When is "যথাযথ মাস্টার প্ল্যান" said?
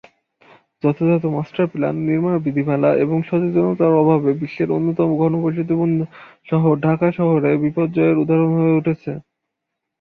0.83-1.95